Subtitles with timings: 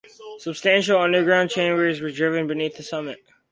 [0.39, 3.23] Substantial underground chambers were driven beneath the summit.